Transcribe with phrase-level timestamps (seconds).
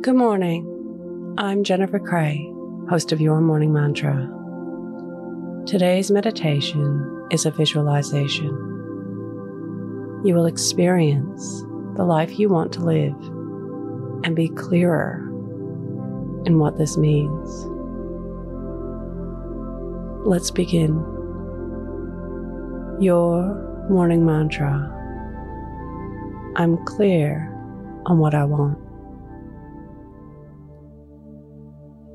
[0.00, 1.34] Good morning.
[1.38, 2.48] I'm Jennifer Cray,
[2.88, 4.32] host of Your Morning Mantra.
[5.66, 8.46] Today's meditation is a visualization.
[10.24, 11.64] You will experience
[11.96, 13.16] the life you want to live
[14.22, 15.18] and be clearer
[16.46, 17.66] in what this means.
[20.24, 20.94] Let's begin.
[23.00, 24.94] Your morning mantra.
[26.54, 27.52] I'm clear
[28.06, 28.87] on what I want.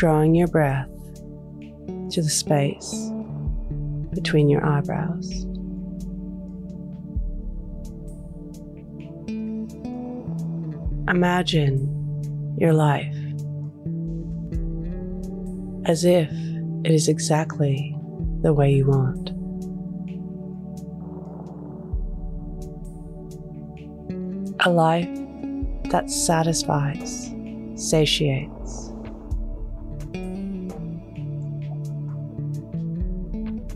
[0.00, 0.88] Drawing your breath
[2.10, 3.10] to the space
[4.14, 5.30] between your eyebrows.
[11.06, 13.14] Imagine your life
[15.84, 16.30] as if
[16.82, 17.94] it is exactly
[18.40, 19.28] the way you want.
[24.60, 25.10] A life
[25.90, 27.30] that satisfies,
[27.74, 28.89] satiates,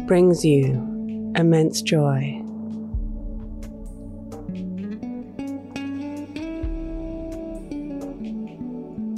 [0.07, 0.65] brings you
[1.35, 2.41] immense joy.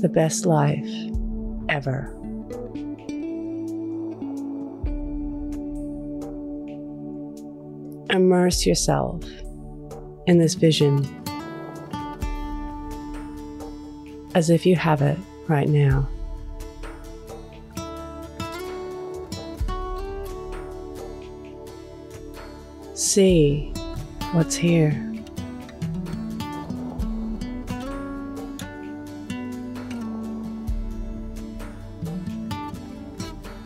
[0.00, 0.86] The best life
[1.68, 2.12] ever.
[8.10, 9.24] Immerse yourself
[10.26, 11.04] in this vision
[14.34, 16.08] as if you have it right now.
[22.96, 23.74] See
[24.32, 24.90] what's here.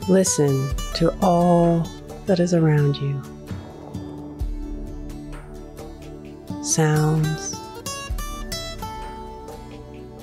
[0.08, 1.88] Listen to all
[2.26, 3.22] that is around you.
[6.64, 7.54] Sounds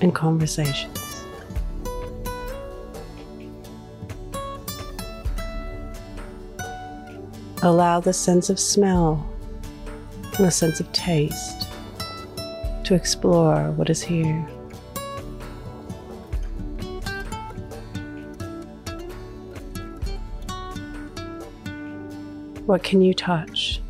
[0.02, 1.07] and conversations.
[7.64, 9.28] Allow the sense of smell
[10.38, 11.68] and the sense of taste
[12.84, 14.42] to explore what is here.
[22.68, 23.82] What can you touch?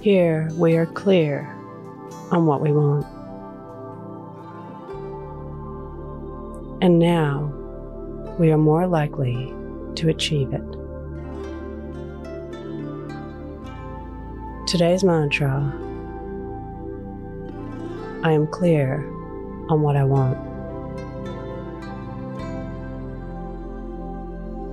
[0.00, 1.46] Here we are clear
[2.30, 3.17] on what we want.
[6.80, 7.52] And now
[8.38, 9.52] we are more likely
[9.96, 10.62] to achieve it.
[14.68, 15.72] Today's mantra
[18.22, 19.04] I am clear
[19.70, 20.38] on what I want.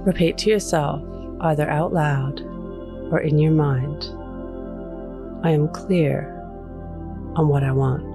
[0.06, 1.02] Repeat to yourself,
[1.42, 2.42] either out loud
[3.12, 4.04] or in your mind
[5.44, 6.32] I am clear
[7.36, 8.15] on what I want.